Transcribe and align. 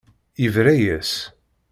Yebra-yas. 0.41 1.11